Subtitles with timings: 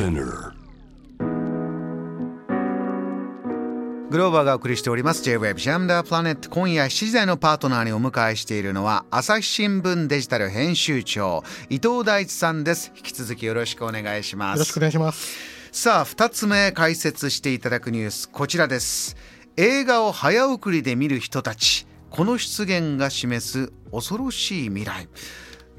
[0.00, 0.54] Spinner.
[4.08, 5.22] グローバーがお送りしております。
[5.22, 12.92] J-Web ジャムダープラネット今夜7時台のパートナーにお迎えしているのは朝日新聞デジタル編集長伊藤大地さんです。
[12.96, 14.56] 引き続きよろしくお願いします。
[14.56, 15.36] よろしくお願いします。
[15.70, 19.18] さあ2つ目解説していただくニュースこちらです。
[19.58, 21.86] 映画を早送りで見る人たち。
[22.08, 25.08] この出現が示す恐ろしい未来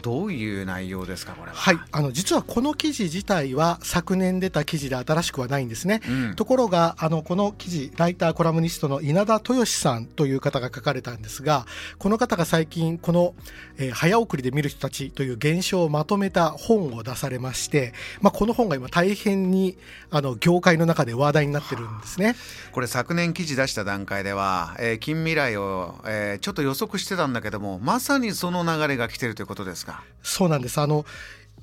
[0.01, 1.55] どういう内容ですかこれは？
[1.55, 1.79] はい。
[1.91, 6.35] あの実はこの記事自体は昨年出た記事で新しくはないんですね、うん。
[6.35, 11.65] ところがあのこの記事ライターコラムニストの稲田豊志さんという方が書かれたんですが
[11.97, 13.35] この方が最近この、
[13.77, 19.77] えー早送りで見る人たちという現象をまとめた本を出されまして、まあ、この本が今大変に
[20.09, 22.35] あの業界の中で話題になってるんですね。
[22.71, 29.90] これ昨年記事出した段階では、えー近未来を、えーちょっと予測してたんだけどもまさにその流れが来てるということですか
[30.23, 30.79] そうなんです。
[30.79, 31.05] あの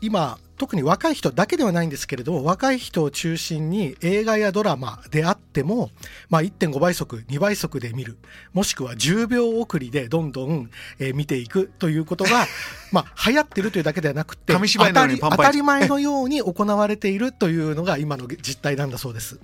[0.01, 5.91] 今特に若い人だけではないんですけれども若い人を中心に映画やドラマであっても、
[6.31, 8.17] まあ、1.5倍速2倍速で見る。
[8.53, 12.47] もしくは10秒送りでどんどん、えー見ていくということが
[12.93, 19.41] まあ流行ってるというだけではなくて当たり当たり前のように行われているというのが今の実態なんだそうです。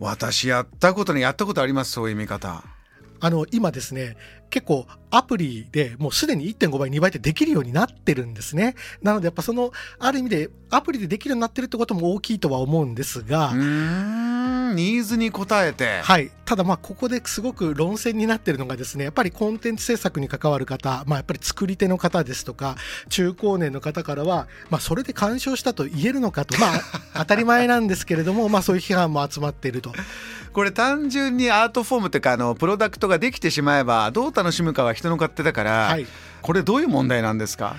[0.00, 2.62] 私やったことにやったことありますそういう見方
[3.20, 4.16] あの今ですね
[4.50, 8.74] 結構アプリでもうすでに1.5倍2倍ってできるようになってるんですね。
[9.02, 13.52] なのでやっぱそのある意味でアプリでできるようになってるってことも大きいとは思うんですが、
[14.72, 22.76] んニーズに応えて、はい、ただまあここですごく論戦になってるのがですねやっぱりコンテンツ制作に関わる方、まあ、やっぱり作り手の方ですとか
[23.08, 26.80] 中高年の方からは、まあ、それで干渉したと言えるのかとまあ
[27.18, 29.92] 当たり前なんですけれども、まあ、そういう批判も集まっていると。
[30.52, 36.06] これ単純にアートフォームというかあのプロダクトができてしまえばどう楽しむかは人の勝手だから、はい。
[36.40, 37.76] これどういう問題なんですか？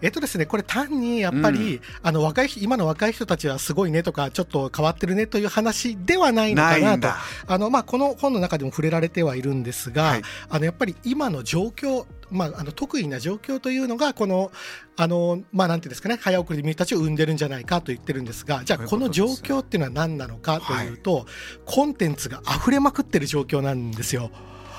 [0.00, 7.08] えっとですね、これ単にやっぱり、あの若い人今の若い人たちはすごいねとかちょっと変わってるねという話ではないのかなと。
[7.46, 10.22] あの、まあ、この本の中でも触れられてはいるんですが、はい。
[10.48, 14.52] あのやっぱり今の状況、まあ、あの得意な状況というのがこの
[14.96, 21.26] あの、まあ、なんていうんですかね早送りで見たちを生んでるんじゃないかと言ってるんですがじゃあこの状況っていうのは何なのかというと、
[21.64, 24.30] コンテンツが溢れまくってる状況なんですよ。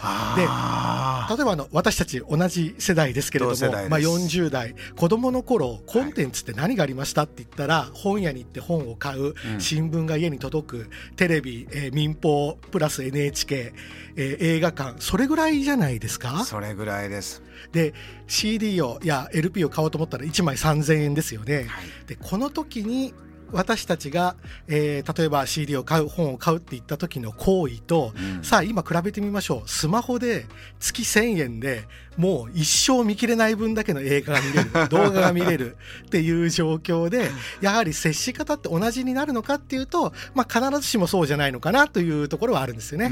[0.02, 1.36] あー。
[1.36, 3.58] 例えばあの私たち同じ世代ですけれども、
[3.90, 9.62] まあ、40代子供の頃コンテンツって何がありましたって言ったら、本屋に行って本を買う、うん。
[9.62, 13.74] 新聞が家に届くテレビ、えー民放プラス NHK、
[14.16, 16.44] えー映画館それぐらいじゃないですか？
[16.46, 17.42] それぐらいです。
[17.72, 17.94] で
[18.28, 21.66] CD をや LP を買おうと思ったら1枚3000円ですよね。
[21.68, 21.86] はい。
[22.08, 23.14] でこの時に
[23.52, 24.36] 私たちが、
[24.68, 28.44] えー例えば CD を買う本を買うって言った時の行為と、うん。
[28.44, 29.70] さあ今比べてみましょう。
[29.70, 30.46] スマホで
[30.80, 31.86] 月1000円で
[32.20, 37.32] もう一生見切れない分だけの映画が見れる動画が見れるっていう状況で
[37.62, 43.10] やはり接し方って同じになるのかっていうと、まあ、必ずしもそうじゃないのかなというところはあるんですよね。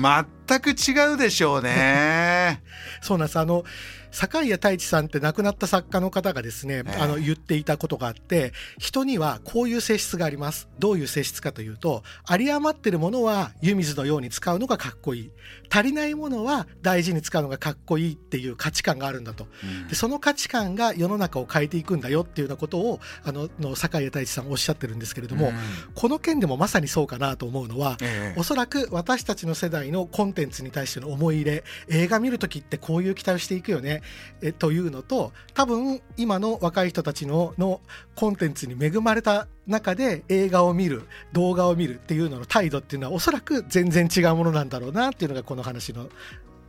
[0.50, 2.62] 全く違うでしょうね。
[3.02, 3.40] そうなんです。
[3.40, 3.64] あの
[4.12, 7.02] 坂井太一さんって亡くなった作家の方がですね、ええ。
[7.02, 10.68] あの言っていたことがあって人にはこういう性質があります。
[10.80, 15.32] どういう性質かというと有り余ってるものは湯水のように使うのがかっこいい。
[15.70, 19.48] 足りないものは大事に使うのがかっこいいっていう価値観があるんだと。
[19.90, 25.54] でその価値観が世の中を変えていくんだよっていうようなことをあのの坂井太一さんおっしゃってるんですけれども、うん。
[25.94, 28.40] この件でもまさにそうかなと思うのは、ええ。
[28.40, 34.02] おそらく私たちの世代のコンテンツに対しての思い入れ映画見る時ってこういう期待をしていくよね
[34.42, 37.82] えというのと多分今の若い人たちのの
[38.16, 41.04] コンテンツに恵まれた中で映画を見る
[41.34, 46.10] 動画を見るっていうのの態度っていうのはおそらく全然違うものなんだろうなっていうのがこの話の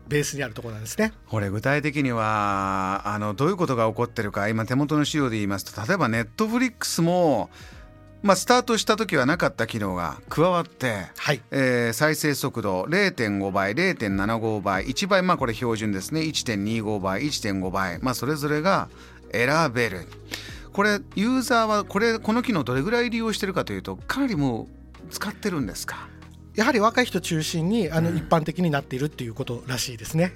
[0.08, 1.12] ベースにあるところなんですね。
[1.28, 7.50] これ具体的にはあのどういうことが起こってるか今手元の資料で言いますと例えばネットフリックスも、
[8.22, 11.40] まあ、スタートした時はなかった機能が加わって、はい。
[11.50, 16.20] えー再生速度0.5倍0.75倍1倍まあこれ標準ですね。
[16.22, 18.88] 1.25倍1.5倍まあそれぞれが
[19.32, 20.06] 選べる。
[20.72, 24.68] これユーザーはこれこの機能どれぐらい利用してるかというとかなりも
[25.06, 26.08] う使ってるんですか？
[26.54, 28.16] やはり若い人中心にあのうん。
[28.16, 30.32] 一般的になっているっていうことらしいですね。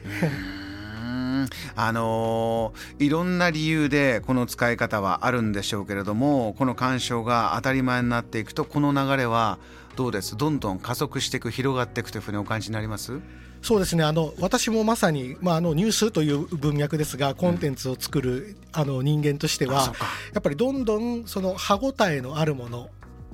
[1.75, 9.59] あのーいろんな理由でこの使い方はあるんでしょうけれどもこの干渉が当たり前になっていくとこの流れは
[9.97, 10.37] どうです？
[10.37, 13.21] どんどん加速していく広がっていくというふうにお感じになります？
[13.61, 14.05] そうですね。
[14.05, 19.93] あの私もまさに、まあ、あのニュースという文脈ですがコンテンツを作る、あの人間としては
[20.33, 22.89] やっぱりどんどんその歯ごたえのあるもの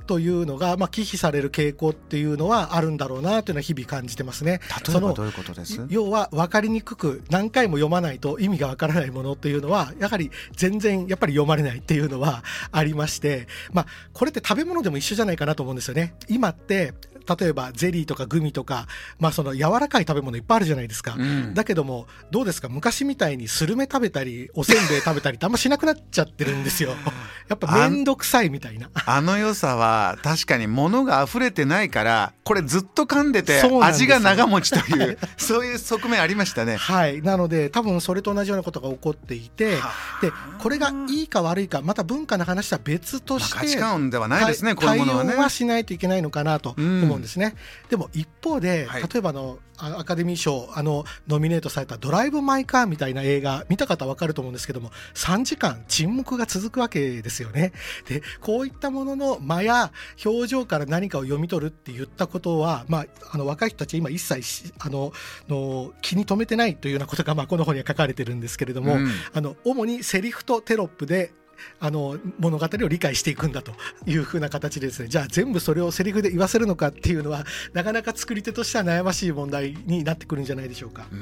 [0.09, 4.61] というのが、まあ、忌避される傾向っていうのはあるんだろうなというのは日々感じてますね。
[4.89, 5.87] 例えばどういうことです？
[5.91, 16.15] 要は分かりにくく何回も読まないと意味が分からないものっていうのはやはり全然やっぱり読まれないっていうのはありまして、まあ、これって食べ物でも一緒じゃないかなと思うんですよね。
[16.29, 16.95] 今って
[17.39, 18.87] 例えばゼリーとかグミとか、
[19.21, 22.71] まあ、その柔らかい食べ物いっぱいあるじゃないですか、うん、だけどもどうですか？
[22.71, 26.91] 昔みたいにスルメ食べたりおせんべい食べたりってあんましなくなっちゃってるんですよ
[27.49, 28.91] やっぱ面倒くさいみたいな。
[29.07, 36.77] あの良さは確かに物が溢れてないからこれずっと噛んでて味が長持ちというそういう側面ありましたね。
[36.77, 37.23] はい。
[37.23, 39.77] なので多分それと同じようなことが起こっていて
[40.21, 45.31] でこれがいいか悪いかまた文化の話とは別として、まあ、価値観ではないですね、こういうものはね。
[45.31, 47.55] 対応はしないといけないのかなと思うんですね、
[47.89, 57.73] でも一方で、はい、例えばのアカデミー賞あのノミネートされた「ドライブ・マイ・カー」みたいな映画見た方分かると思うんですけども3時間沈黙が続くわけですよね。
[58.07, 59.93] でこういったものの間や
[60.25, 65.13] 表情から何かを読み取るって言ったことは、まあ、あの若い人たち今一切あの
[65.49, 71.33] の気に留めてないというようなことが、まあ、この本には書かれてるんですけれども、うん、あの主にセリフとテロップで
[71.81, 73.73] あの物語を理解していくんだと
[74.07, 81.07] いうふうな形でですねじゃあ全部それをセリフで言わせるのかっていうのはなかなか作り手としては悩ましい問題になってくるんじゃないでしょうか。
[81.13, 81.15] う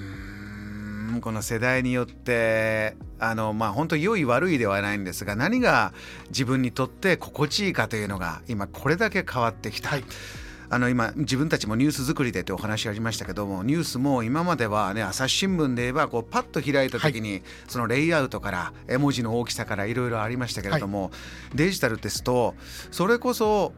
[1.20, 5.92] この世代によってあのまあ本当良い悪いではないんですが何が
[6.28, 9.90] 自分にとって心地いいかというのが今これだけ変わってきた。
[9.90, 10.04] はい
[10.68, 21.10] あの今自分たちもニュース作りでというお話ありましたけどもニュースも今まではね朝日新聞で言えばこうパッと開いた時に、そのレイアウトから絵文字の大きさからいろいろありましたけれども、
[21.54, 22.54] デジタルですと
[22.90, 23.72] それこそ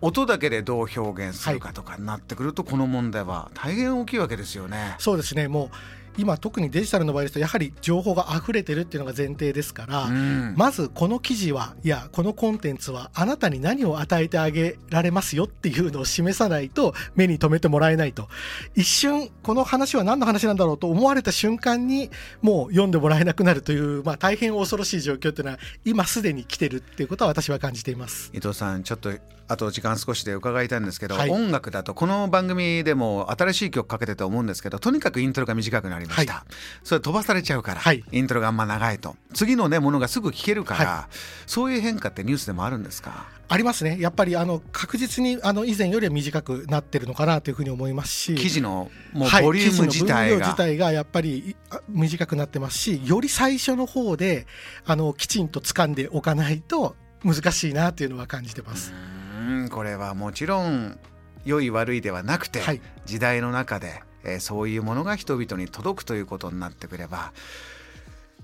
[0.00, 4.94] 音だけでどう表現するかとかになってくると、この問題は大変大きいわけですよね。
[4.98, 5.48] そうですね。
[5.48, 5.70] もう
[6.18, 18.28] 今特にデジタルの場合ですとやはり情報が溢れてるっていうのが前提ですから、うん、まずこの記事はいやこのコンテンツはあなたに何を与えてあげられますよっていうのを示さないと目に留めてもらえないと。
[18.74, 22.10] 一瞬この話は何の話なんだろうと思われた瞬間に
[22.42, 28.30] もう読んでもらえなくなるという、まあ、大変恐ろしい状況っていうのは今すでに来てるっていうことは私は感じています。
[28.34, 29.12] 伊藤さんちょっと
[29.48, 36.54] あと時間少しで伺いたいんですけど、はい、音楽だとこの番組でも新しい曲かけてと思うんですけどとにかくイントロが短くなりました、はい、
[36.84, 39.16] それ飛ばされちゃうから、はい、イントロがあんま長いと。
[39.34, 41.08] 次のねものがすぐ聴けるから、
[41.46, 43.26] そういう変化ってニュースでもあるんですか？
[43.48, 43.98] ありますね。
[44.00, 51.54] やっぱりあの確実にあの以前よりは短くなってるのかなというふうに思いますし記事のもうボリューム自体が、自体がやっぱり
[51.88, 54.46] 短くなってますしより最初の方で
[54.84, 58.92] あのきちんと掴んでおかないと難しいなというのは感じてます。
[59.38, 60.98] うんこれはもちろん
[61.44, 67.32] 良い悪いではなくて、はい、時代の中で、えー、そういうものが人々に届くということになってくれば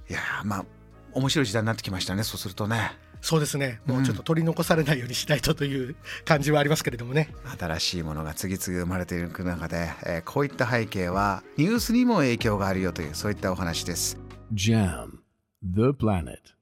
[0.08, 0.64] いやまあ
[1.12, 2.93] 面白い時代になってきましたねそうするとね。
[3.20, 5.94] そうですねもうちょっと取り残されないようにしないとという
[6.25, 14.19] 感じはありますけれどもね、新しいものが次々生まれていく中で、えー、こういった背景はニュースにも影響があるよというそういったお話です。
[14.52, 15.19] JAM
[15.62, 16.62] The Planet